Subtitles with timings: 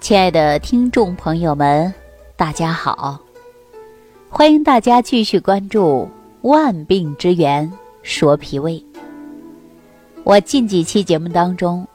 [0.00, 1.92] 亲爱的听众朋友们，
[2.34, 3.20] 大家好！
[4.30, 6.08] 欢迎大家继续关注
[6.48, 7.70] 《万病之源
[8.02, 8.82] 说脾胃》。
[10.24, 11.86] 我近几期节目当中，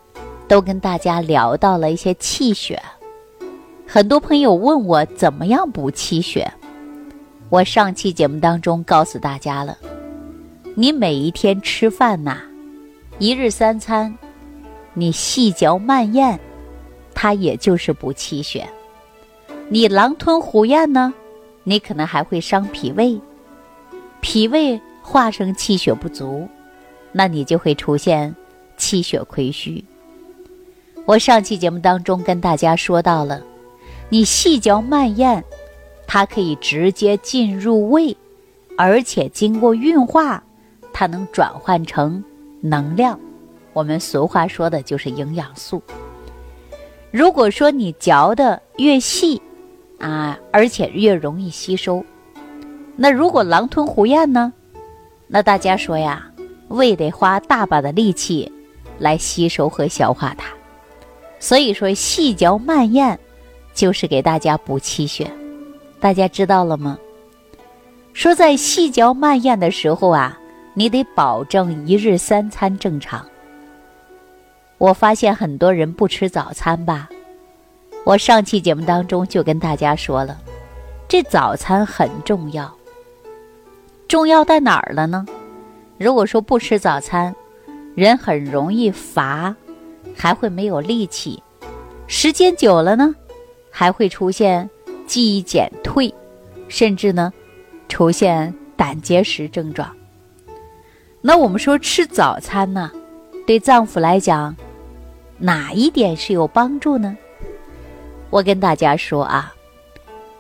[0.47, 2.79] 都跟大家聊到了一些气血。
[3.87, 6.49] 很多朋友问我怎么样补气血，
[7.49, 9.75] 我上期节目当中告诉大家了：
[10.75, 12.37] 你每一天吃饭呐，
[13.17, 14.15] 一日三餐，
[14.93, 16.39] 你细嚼慢咽。
[17.25, 18.69] 它也就是补气血，
[19.67, 21.11] 你狼吞虎咽呢，
[21.63, 23.19] 你可能还会伤脾胃，
[24.21, 26.47] 脾胃化生气血不足，
[27.11, 28.35] 那你就会出现
[28.77, 29.83] 气血亏虚。
[31.05, 33.41] 我上期节目当中跟大家说到了，
[34.09, 35.43] 你细嚼慢咽，
[36.05, 38.15] 它可以直接进入胃，
[38.77, 40.43] 而且经过运化，
[40.93, 42.23] 它能转换成
[42.61, 43.19] 能量。
[43.73, 45.81] 我们俗话说的就是营养素。
[47.15, 49.41] 如果说你嚼的越细，
[49.99, 52.03] 啊，而且越容易吸收，
[52.97, 54.51] 那如果狼吞虎咽呢？
[55.25, 56.29] 那大家说呀，
[56.67, 58.51] 胃得花大把的力气
[58.99, 60.49] 来吸收和消化它。
[61.39, 63.17] 所以说，细嚼慢咽
[63.73, 65.31] 就是给大家补气血，
[66.01, 66.99] 大家知道了吗？
[68.11, 70.37] 说在细嚼慢咽的时候啊，
[70.73, 73.25] 你得保证一日三餐正常。
[74.77, 77.09] 我发现很多人不吃早餐吧？
[78.03, 80.37] 我上期节目当中就跟大家说了，
[81.07, 82.71] 这早餐很重要。
[84.07, 85.25] 重要在哪儿了呢？
[85.97, 87.33] 如果说不吃早餐，
[87.95, 89.55] 人很容易乏，
[90.15, 91.41] 还会没有力气。
[92.05, 93.15] 时间久了呢，
[93.71, 94.69] 还会出现
[95.07, 96.13] 记忆减退，
[96.67, 97.33] 甚至呢，
[97.87, 99.89] 出现胆结石症状。
[101.21, 102.91] 那我们说吃早餐呢，
[103.47, 104.55] 对脏腑来讲。
[105.37, 107.17] 哪一点是有帮助呢？
[108.29, 109.53] 我跟大家说啊，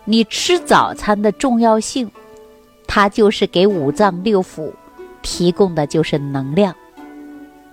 [0.03, 2.09] 你吃早餐的重要性，
[2.87, 4.71] 它就是给五脏六腑
[5.21, 6.75] 提供的就是能量。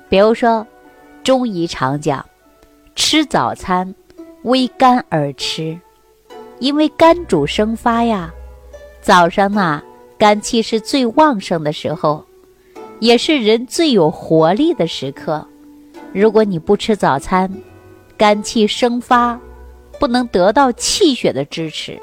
[0.08, 0.66] 比如说，
[1.22, 2.24] 中医常讲，
[2.94, 3.94] 吃早餐
[4.42, 5.78] 为肝而吃，
[6.58, 8.32] 因为肝主生发呀。
[9.00, 9.82] 早上呐，
[10.18, 12.24] 肝气是最旺盛的时候，
[13.00, 15.46] 也是人最有活力的时刻。
[16.12, 17.50] 如果你不吃早餐，
[18.16, 19.38] 肝气生发，
[19.98, 21.98] 不能得到气血的支持，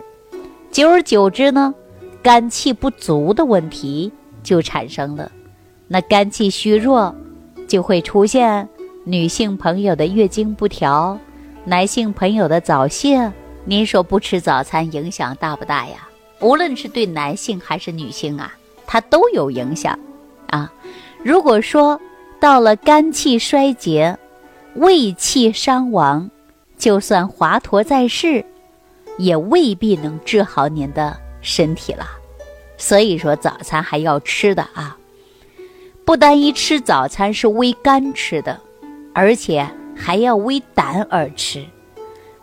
[0.72, 1.74] 久而久之呢，
[2.24, 4.12] 肝气不足的问题
[4.42, 5.32] 就产生了。
[5.88, 7.14] 那肝气虚弱，
[7.68, 8.68] 就会出现
[9.04, 11.18] 女性朋友的月经不调，
[11.64, 13.32] 男性朋友的早泄。
[13.66, 16.08] 您说不吃早餐影响大不大呀？
[16.42, 18.56] 无论是对男性还是女性啊，
[18.88, 19.98] 它都有影响
[20.48, 20.72] 啊。
[21.24, 22.00] 如果说，
[22.40, 24.18] 到了肝气衰竭、
[24.76, 26.30] 胃气伤亡，
[26.78, 28.44] 就算华佗在世，
[29.18, 32.08] 也未必能治好您的身体了。
[32.78, 34.98] 所以说，早餐还要吃的啊！
[36.06, 38.58] 不单一吃早餐是为肝吃的，
[39.14, 41.66] 而且还要为胆而吃。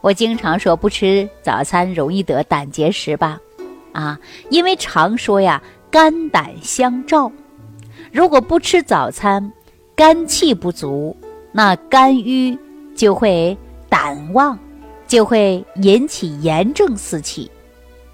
[0.03, 3.41] 我经常说，不吃早餐容易得胆结石吧？
[3.93, 4.21] 啊，
[4.51, 7.33] 因为常说呀，肝胆相照。
[8.13, 9.53] 如果不吃早餐，
[9.97, 11.17] 肝气不足，
[11.53, 12.57] 那肝郁
[12.95, 13.57] 就会
[13.89, 14.59] 胆旺，
[15.07, 17.51] 就会引起炎症四起，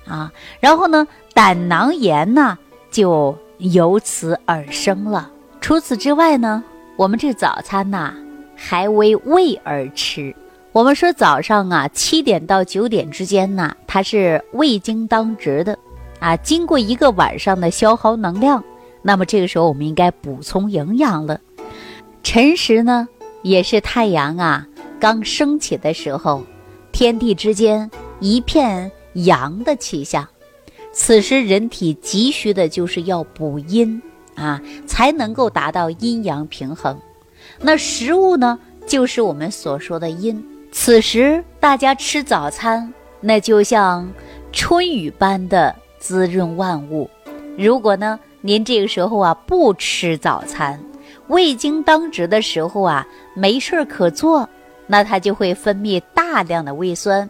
[0.06, 1.04] 啊，然后呢，
[1.34, 2.56] 胆囊炎呢
[2.88, 5.28] 就由此而生了。
[5.60, 6.62] 除此之外呢，
[6.96, 8.14] 我们这早餐呐
[8.54, 10.32] 还为胃而吃。
[10.70, 15.76] 我们说早上啊七点到九点之间呢，它是胃经当值的，
[16.20, 18.62] 啊，经过一个晚上的消耗能量，
[19.02, 21.40] 那么这个时候我们应该补充营养了。
[22.22, 23.08] 辰时呢，
[23.42, 24.66] 也是太阳啊
[25.00, 26.44] 刚升起的时候，
[26.92, 27.90] 天地之间
[28.20, 30.26] 一片阳的气象。
[30.92, 34.00] 此时人体急需的就是要补阴
[34.34, 36.98] 啊，才能够达到阴阳平衡。
[37.58, 40.42] 那食物呢，就是我们所说的阴。
[40.70, 44.10] 此时大家吃早餐，那就像
[44.52, 47.10] 春雨般的滋润万物。
[47.58, 50.78] 如果呢，您这个时候啊不吃早餐，
[51.28, 54.48] 胃经当值的时候啊，没事儿可做，
[54.86, 57.28] 那它就会分泌大量的胃酸，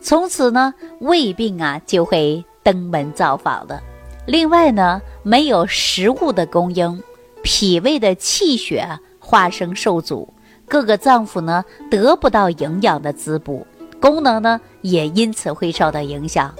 [0.00, 3.80] 从此呢，胃病啊就会登门造访了。
[4.26, 7.02] 另外呢，没有食物的供应，
[7.42, 8.86] 脾胃的气血
[9.18, 10.32] 化生受阻，
[10.68, 13.66] 各个脏腑呢得不到营养的滋补，
[14.00, 16.54] 功能呢也因此会受到影响。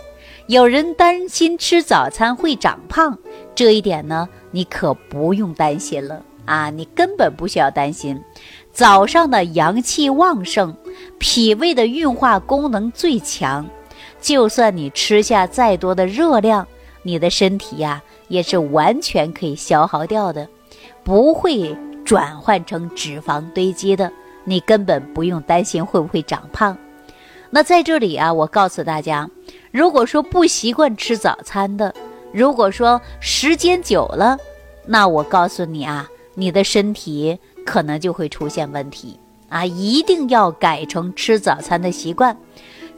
[0.47, 3.17] 有人担心吃早餐会长胖，
[3.55, 6.23] 这一点呢，你可不用担心了。
[6.45, 8.21] 啊，你根本不需要担心，
[8.73, 10.75] 早上的阳气旺盛，
[11.19, 13.67] 脾胃的运化功能最强，
[14.21, 16.67] 就算你吃下再多的热量，
[17.03, 20.49] 你的身体呀也是完全可以消耗掉的，
[21.05, 24.11] 不会转换成脂肪堆积的。
[24.45, 26.77] 你根本不用担心会不会长胖。
[27.51, 29.29] 那在这里啊，我告诉大家，
[29.71, 31.95] 如果说不习惯吃早餐的，
[32.33, 34.39] 如果说时间久了，
[34.87, 36.09] 那我告诉你啊，
[36.41, 39.21] 你的身体可能就会出现问题
[39.51, 39.67] 啊！
[39.67, 42.35] 一定要改成吃早餐的习惯，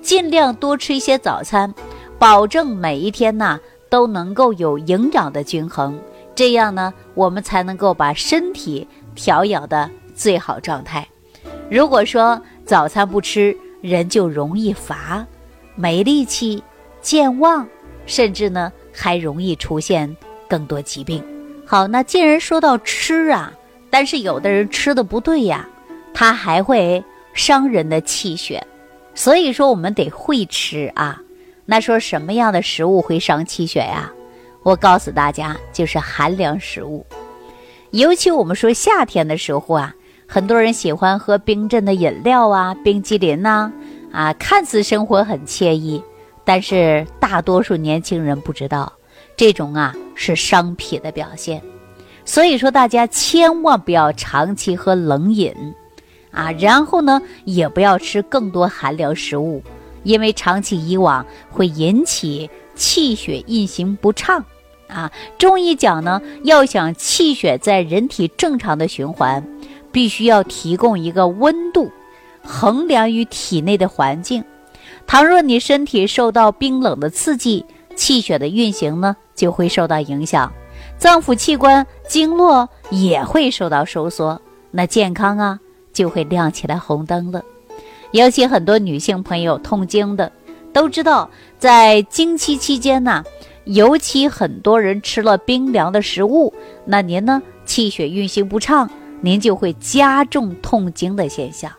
[0.00, 1.74] 尽量多吃一些早餐，
[2.20, 3.58] 保证每一天呢
[3.90, 5.98] 都能够有营养的均衡，
[6.36, 8.86] 这样呢，我们才能够把身体
[9.16, 11.04] 调养的最好状态。
[11.68, 15.26] 如果说早餐不吃，人就容易乏、
[15.74, 16.62] 没力气、
[17.00, 17.66] 健忘，
[18.06, 20.16] 甚至呢还容易出现
[20.48, 21.20] 更多疾病。
[21.64, 23.52] 好，那既然说到吃啊，
[23.90, 25.68] 但是有的人吃的不对呀，
[26.12, 28.62] 他还会伤人的气血。
[29.14, 31.20] 所以说我们得会吃啊。
[31.64, 34.12] 那说什么样的食物会伤气血呀？
[34.62, 37.06] 我告诉大家，就是寒凉食物。
[37.90, 39.94] 尤其我们说夏天的时候啊。
[40.24, 43.70] 很多人喜欢喝冰镇的饮料啊，冰激凌呐，
[44.10, 46.02] 啊，看似生活很惬意，
[46.42, 48.90] 但是大多数年轻人不知道，
[49.42, 51.60] 这种啊是伤脾的表现。
[52.24, 55.52] 所以说，大家千万不要长期喝冷饮，
[56.30, 59.60] 啊，然后呢，也不要吃更多寒凉食物，
[60.04, 64.44] 因为长期以往会引起气血运行不畅。
[64.86, 69.44] 啊，中医讲呢，要想气血在人体正常的循环。
[69.90, 71.90] 必须要提供一个温度，
[72.44, 74.44] 衡量于体内的环境。
[75.04, 77.66] 倘若你身体受到冰冷的刺激，
[77.96, 80.52] 气血的运行呢就会受到影响，
[80.98, 84.40] 脏腑器官经络也会受到收缩，
[84.70, 85.60] 那健康啊
[85.92, 87.42] 就会亮起来红灯了。
[88.12, 90.30] 尤其很多女性朋友痛经的
[90.72, 93.24] 都知道，在经期期间呢，
[93.64, 96.52] 尤其很多人吃了冰凉的食物，
[96.84, 98.90] 那您呢气血运行不畅。
[99.24, 101.70] 您就会加重痛经的现象，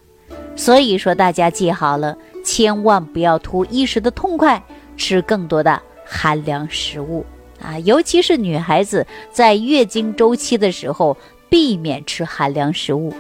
[0.56, 4.64] 所以说大家记好了，千万不要图一时的痛快
[4.96, 5.82] 吃更多的
[6.14, 7.26] 寒凉食物
[7.60, 7.80] 啊！
[7.80, 11.18] 尤其是女孩子在月经周期的时候，
[11.50, 13.12] 避免吃寒凉食物。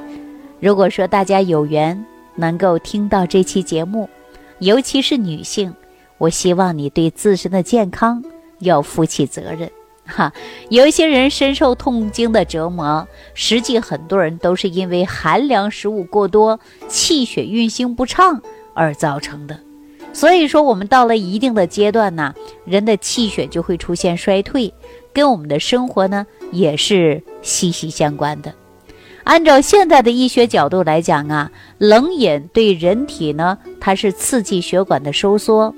[0.59, 2.05] 如果说大家有缘
[2.35, 4.07] 能够听到这期节目，
[4.59, 5.73] 尤其是女性，
[6.19, 8.23] 我希望你对自身的健康
[8.59, 9.69] 要负起责任。
[10.05, 10.31] 哈，
[10.69, 18.41] 有一些人深受痛经的折磨，实际很多人都是因为寒凉食物过多、气血运行不畅
[18.75, 19.59] 而造成的。
[20.13, 22.33] 所以说，我们到了一定的阶段呢，
[22.65, 24.71] 人的气血就会出现衰退，
[25.12, 28.54] 跟我们的生活呢也是息息相关的。
[29.24, 35.74] 按照现在的医学角度来讲啊，冷饮对人体呢，它是刺激血管的收缩，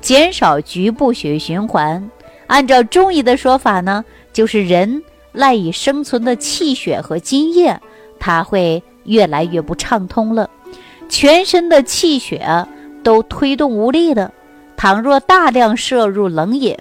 [0.00, 2.10] 减少局部血液循环。
[2.48, 5.02] 按照中医的说法呢，就是人
[5.32, 7.78] 赖以生存的气血和津液，
[8.18, 10.48] 它会越来越不畅通了，
[11.08, 12.66] 全身的气血
[13.06, 14.32] 都推动无力的。
[14.76, 16.76] 倘若大量摄入冷饮，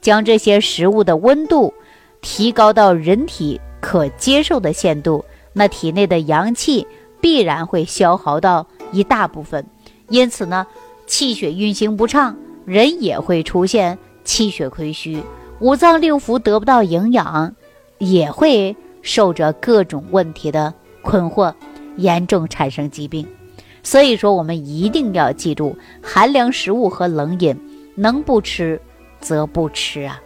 [0.00, 1.72] 将这些食物的温度
[2.20, 6.84] 提高到人体可接受的限度，那体内的阳气
[7.20, 9.64] 必然会消耗到一大部分，
[10.08, 10.66] 因此呢，
[11.06, 13.96] 气血运行不畅，人也会出现。
[14.24, 15.22] 气血亏虚，
[15.60, 17.54] 五脏六腑得不到营养，
[17.98, 21.54] 也会受着各种问题的困惑，
[21.96, 23.24] 严重产生疾病。
[23.82, 27.58] 所以说，我们一定要记住，寒凉食物和冷饮
[27.94, 28.80] 能不吃
[29.20, 30.20] 则不吃啊。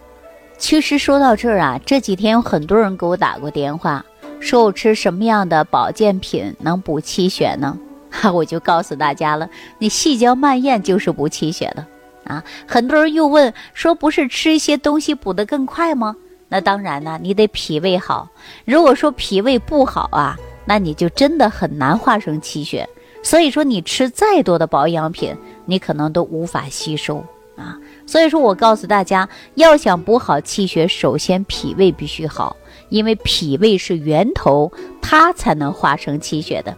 [0.57, 4.05] 其实说到这儿啊，这几天有很多人给我打过电话，
[4.39, 7.77] 说我吃什么样的保健品能补气血呢？
[8.09, 11.85] 哈，我就告诉大家了，你细嚼慢咽就是补气血的。
[12.23, 16.15] 啊，很多人又问说，不是吃一些东西补得更快吗？
[16.47, 18.29] 那当然呢，你得脾胃好。
[18.65, 22.87] 如果说脾胃不好啊，那你就真的很难化生气血。
[23.25, 27.75] 所以说，你吃再多的保养品，你可能都无法吸收啊。
[28.05, 32.55] 所以说我告诉大家，要想补好气血，首先脾胃必须好，
[32.89, 36.77] 因为脾胃是源头，它才能化生气血的。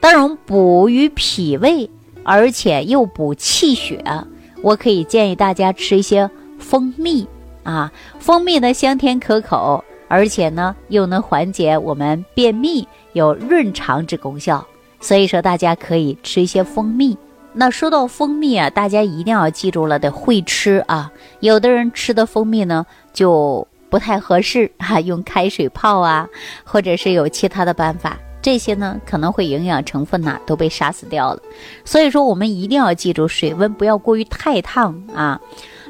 [0.00, 1.88] 当然，补于脾胃，
[2.24, 4.04] 而且又补气血。
[4.62, 7.26] 我可以建议大家吃一些蜂蜜
[7.62, 14.62] 啊，蜂蜜呢香甜可口，而且呢又能缓解我们便秘，有润肠之功效。
[15.00, 17.16] 所以说大家可以吃一些蜂蜜。
[17.52, 21.10] 那说到蜂蜜啊，大家一定要记住了，得会吃啊。
[21.40, 26.28] 有的人吃的蜂蜜呢就不太合适哈，用开水泡啊，
[26.62, 31.42] 或者是有其他的办法这些呢可能会营养成分呐都被杀死掉了。
[31.84, 35.40] 所以说，我们一定要记住，水温不要过于太烫啊。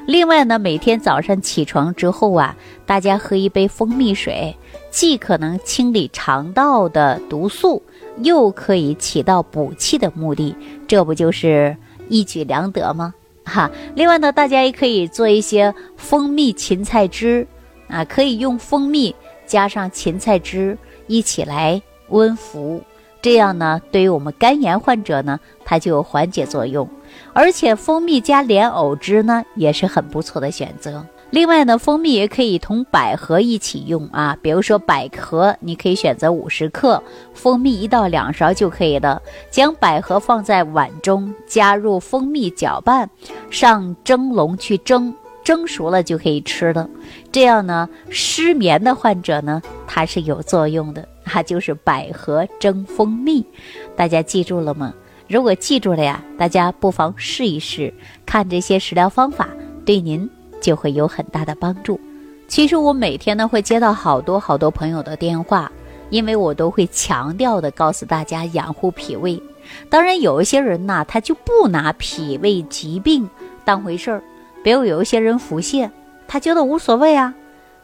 [0.07, 4.57] 另外呢，每天早上起床之后啊，大家喝一杯蜂蜜水，
[4.91, 7.83] 既可能清理肠道的毒素，
[8.23, 10.55] 又可以起到补气的目的，
[10.87, 11.77] 这不就是
[12.09, 13.15] 一举两得吗？
[13.45, 13.71] 哈。
[13.95, 17.47] 另外呢，大家也可以做一些蜂蜜芹菜汁，
[17.89, 19.15] 啊，可以用蜂蜜
[19.47, 22.83] 加上芹菜汁一起来温服，
[23.23, 26.89] 这样呢，对于我们肝炎患者呢，它就有缓解作用。
[27.33, 31.05] 而且蜂蜜加莲藕汁呢，也是很不错的选择。
[31.31, 37.01] 另外呢，蜂蜜也可以同百合一起用啊，比如说百合，你可以选择五十克，
[37.33, 39.23] 蜂蜜一到两勺就可以了。
[39.49, 43.09] 将百合放在碗中，加入蜂蜜搅拌，
[43.49, 46.91] 上蒸笼去蒸，蒸熟了就可以吃了。
[47.31, 53.47] 这样呢，失眠的患者呢，它是有作用的，它就是百合蒸蜂蜜，
[53.95, 54.93] 大家记住了吗？
[55.29, 57.95] 如果记住了呀，大家不妨试一试，
[58.27, 59.49] 看这些食疗方法
[59.87, 60.29] 对您
[60.61, 61.99] 就会有很大的帮助。
[62.47, 65.71] 其实我每天呢会接到好多好多朋友的电话，
[66.11, 69.41] 因为我都会强调的告诉大家养护脾胃。
[69.89, 73.29] 当然有一些人呐，他就不拿脾胃疾病
[73.65, 74.23] 当回事儿，
[74.65, 75.89] 比如有一些人腹泻，
[76.27, 77.33] 他觉得无所谓啊，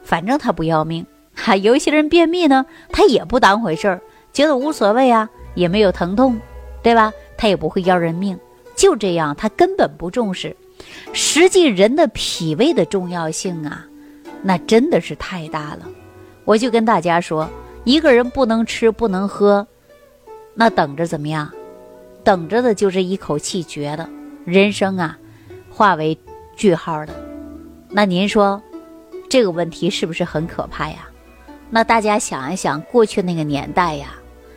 [0.02, 1.06] 反正他不要命。
[1.34, 4.00] 哈， 有一些人便秘呢，他也不当回事儿，
[4.32, 6.36] 觉得无所谓啊，也没有疼痛，
[6.82, 7.12] 对吧？
[7.36, 8.36] 他也不会要人命，
[8.74, 10.56] 就这样，他根本不重视。
[11.12, 13.86] 实际人的脾胃的重要性啊，
[14.42, 15.88] 那真的是太大了。
[16.44, 17.48] 我就跟大家说，
[17.84, 19.66] 一个人不能吃不能喝，
[20.54, 21.50] 那等着怎么样？
[22.22, 24.08] 等着的就是一口气绝了，
[24.44, 25.16] 人生啊，
[25.70, 26.18] 化为
[26.56, 27.14] 句号了。
[27.88, 28.60] 那您说，
[29.28, 31.08] 这个问题是不是很可怕呀？
[31.70, 34.14] 那大家想一想，过去那个年代呀，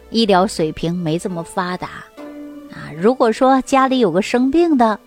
[0.10, 1.88] 医疗水平没这么发达。
[2.72, 5.00] 啊，如果说家里有个生病的，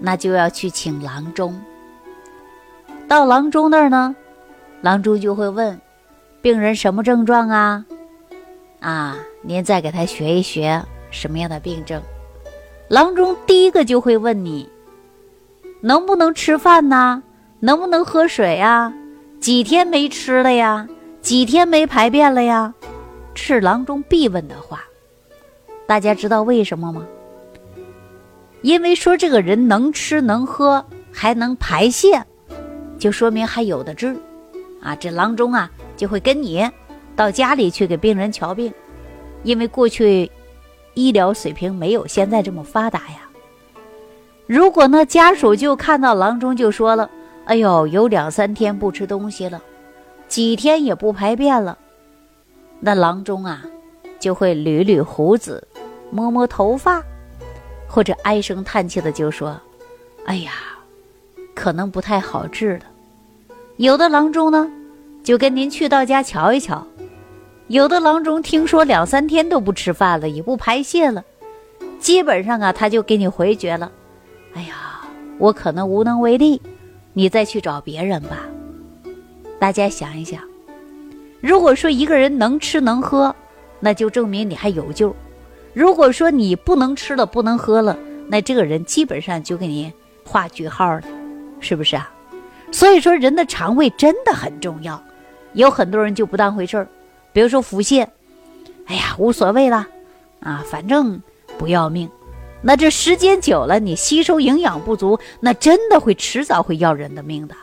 [0.00, 1.60] 那就要去请郎中。
[3.06, 4.14] 到郎中那儿呢，
[4.80, 5.80] 郎中就会问
[6.42, 7.84] 病人什么症状啊？
[8.80, 12.00] 啊，您再给他学一学什么样的病症。
[12.88, 14.68] 郎中第一个就会问你，
[15.80, 17.22] 能不能吃饭呢？
[17.60, 18.92] 能不能喝水呀？
[19.40, 20.88] 几天没吃了呀？
[21.20, 22.72] 几天没排便了呀？
[23.34, 24.84] 是郎中必问的话。
[25.86, 27.06] 大家知道为什么吗？
[28.62, 32.24] 因为说这个人能吃能喝还能排泄，
[32.98, 34.16] 就说明还有的治，
[34.82, 36.68] 啊，这郎中啊就会跟你
[37.14, 38.72] 到家里去给病人瞧病，
[39.42, 40.30] 因为过去
[40.94, 43.28] 医疗水平没有现在这么发达呀。
[44.46, 47.08] 如果呢家属就看到郎中就说了
[47.46, 49.62] ：“哎呦，有两三天不吃东西了，
[50.26, 51.78] 几天也不排便了。”
[52.80, 53.64] 那郎中啊
[54.18, 55.66] 就会捋捋胡子。
[56.10, 57.04] 摸摸头发，
[57.88, 59.58] 或者唉声叹气的就说
[60.26, 60.52] ：“哎呀，
[61.54, 62.84] 可能不太好治了。”
[63.78, 64.70] 有的郎中呢，
[65.24, 66.86] 就跟您去到家瞧一瞧；
[67.68, 71.24] 有的郎中听说两三天都不吃饭了，也不排泄了，
[71.98, 73.90] 基本上啊，他就给你回绝了。
[74.54, 75.00] 哎呀，
[75.38, 76.60] 我可能无能为力，
[77.12, 78.40] 你再去找别人吧。
[79.58, 80.40] 大家想一想，
[81.40, 83.34] 如果说一个人能吃能喝，
[83.80, 85.14] 那就证明你还有救。
[85.74, 87.96] 如果说你不能吃了，不能喝了，
[88.28, 89.92] 那这个人基本上就给你
[90.24, 91.02] 画句号了，
[91.60, 92.10] 是不是啊？
[92.70, 95.02] 所以说，人的肠胃真的很重要。
[95.54, 96.86] 有很多人就不当回事儿，
[97.32, 98.06] 比如说腹泻，
[98.86, 99.86] 哎呀，无所谓了，
[100.40, 101.20] 啊，反正
[101.56, 102.08] 不要命。
[102.60, 107.54] 那这时间久了，你吸收营养不足，那真的会迟早会要人的命的，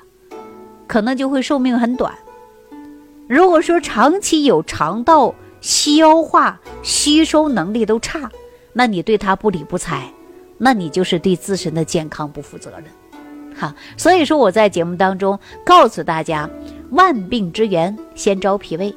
[0.88, 2.14] 可能就会寿命很短。
[3.28, 5.34] 如果说长期有肠道，
[5.66, 8.30] 消化吸收能力都差，
[8.72, 10.08] 那你对他不理不睬，
[10.60, 12.84] 那你就是对自身的健康不负责任。
[13.56, 16.48] 好，所以说我在节目当中告诉大家，
[16.92, 18.96] 万病之源先找脾胃。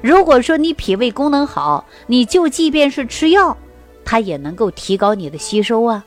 [0.00, 3.54] 如果说你脾胃功能好，你就即便是吃药，
[4.02, 6.02] 它也能够提高你的吸收啊，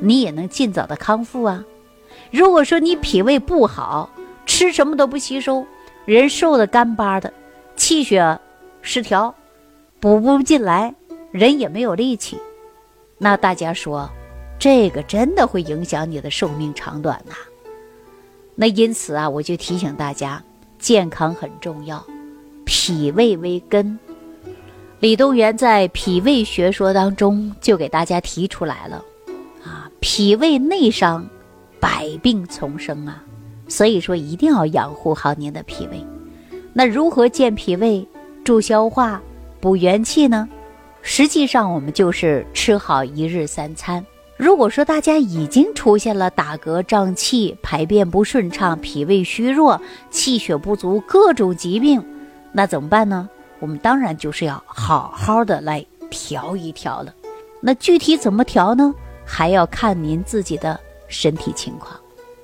[0.00, 1.64] 你也能尽早的康复啊。
[2.30, 4.10] 如果说你脾胃不好，
[4.44, 5.64] 吃什么都不吸收，
[6.04, 7.32] 人瘦的干巴的，
[7.74, 8.38] 气血。
[8.82, 9.34] 失调，
[10.00, 10.94] 补不进来，
[11.30, 12.38] 人也没有力气。
[13.18, 14.08] 那大家说，
[14.58, 17.34] 这个真的会影响你的寿命长短呐？
[18.54, 20.42] 那因此啊，我就提醒大家，
[20.78, 22.04] 健康很重要，
[22.64, 23.98] 脾胃为根。
[25.00, 29.04] 李东垣在《脾胃学说》当中就给大家提出来了，
[29.64, 31.26] 啊，脾胃内伤，
[31.78, 33.22] 百病丛生啊。
[33.66, 36.04] 所以说，一定要养护好您的脾胃。
[36.72, 38.06] 那如何健脾胃？
[38.44, 39.20] 助消化、
[39.60, 40.48] 补元气呢？
[41.02, 44.04] 实际上，我们就是吃好一日三餐。
[44.36, 49.80] 如果说大家已经出现了打嗝、胀气、排便不顺畅、脾胃虚弱、
[50.10, 52.02] 气血不足各种疾病，
[52.52, 53.28] 那怎么办呢？
[53.58, 57.14] 我们当然就是要好好的来调一调了。
[57.60, 58.94] 那具体怎么调呢？
[59.26, 61.92] 还要看您自己的身体情况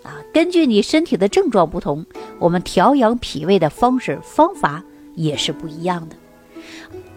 [0.02, 0.20] 啊。
[0.34, 2.04] 根据你身体的症状不同，
[2.38, 4.82] 我们调养脾胃的方式方法
[5.16, 6.14] 也是不一样的。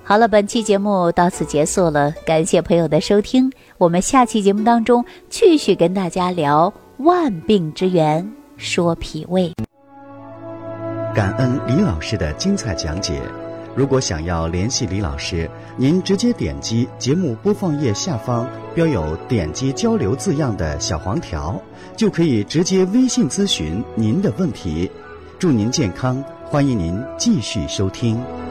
[0.04, 3.52] 好了，本期节目到此结束了，感谢朋友的收听。
[3.78, 8.28] 我们下期节目当中继续跟大家聊万病之源，
[8.58, 9.54] 说脾胃。
[11.14, 13.22] 感恩李老师的精彩讲解。
[13.76, 21.62] 如果想要联系李老师，您直接点击节目播放页下方标有“点击交流”字样的小黄条，
[21.96, 24.90] 就可以直接微信咨询您的问题。
[25.38, 28.49] 祝您健康，欢迎您继续收听。